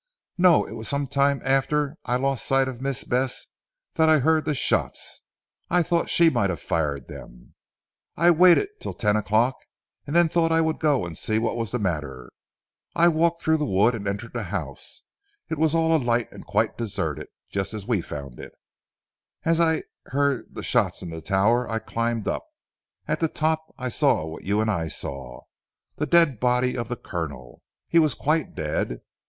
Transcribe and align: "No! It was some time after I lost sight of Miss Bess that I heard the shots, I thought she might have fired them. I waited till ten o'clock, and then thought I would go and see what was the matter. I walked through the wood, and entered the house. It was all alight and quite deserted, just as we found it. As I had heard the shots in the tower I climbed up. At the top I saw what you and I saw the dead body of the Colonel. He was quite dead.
"No! 0.39 0.65
It 0.65 0.71
was 0.71 0.87
some 0.87 1.05
time 1.05 1.43
after 1.45 1.95
I 2.05 2.15
lost 2.15 2.47
sight 2.47 2.67
of 2.67 2.81
Miss 2.81 3.03
Bess 3.03 3.45
that 3.93 4.09
I 4.09 4.17
heard 4.17 4.45
the 4.45 4.55
shots, 4.55 5.21
I 5.69 5.83
thought 5.83 6.09
she 6.09 6.27
might 6.27 6.49
have 6.49 6.59
fired 6.59 7.07
them. 7.07 7.53
I 8.17 8.31
waited 8.31 8.69
till 8.79 8.95
ten 8.95 9.15
o'clock, 9.15 9.55
and 10.07 10.15
then 10.15 10.27
thought 10.27 10.51
I 10.51 10.59
would 10.59 10.79
go 10.79 11.05
and 11.05 11.15
see 11.15 11.37
what 11.37 11.55
was 11.55 11.69
the 11.69 11.77
matter. 11.77 12.31
I 12.95 13.09
walked 13.09 13.43
through 13.43 13.57
the 13.57 13.65
wood, 13.67 13.93
and 13.93 14.07
entered 14.07 14.33
the 14.33 14.45
house. 14.45 15.03
It 15.51 15.59
was 15.59 15.75
all 15.75 15.95
alight 15.95 16.31
and 16.31 16.47
quite 16.47 16.79
deserted, 16.79 17.27
just 17.51 17.71
as 17.75 17.85
we 17.85 18.01
found 18.01 18.39
it. 18.39 18.53
As 19.43 19.59
I 19.61 19.73
had 19.73 19.83
heard 20.07 20.47
the 20.55 20.63
shots 20.63 21.03
in 21.03 21.11
the 21.11 21.21
tower 21.21 21.69
I 21.69 21.77
climbed 21.77 22.27
up. 22.27 22.47
At 23.07 23.19
the 23.19 23.27
top 23.27 23.65
I 23.77 23.89
saw 23.89 24.25
what 24.25 24.43
you 24.45 24.61
and 24.61 24.71
I 24.71 24.87
saw 24.87 25.41
the 25.97 26.07
dead 26.07 26.39
body 26.39 26.75
of 26.75 26.87
the 26.87 26.97
Colonel. 26.97 27.61
He 27.87 27.99
was 27.99 28.15
quite 28.15 28.55
dead. 28.55 29.01